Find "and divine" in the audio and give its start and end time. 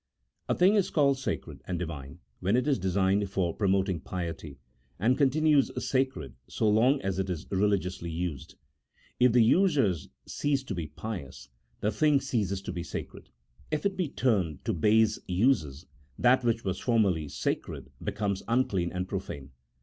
1.67-2.21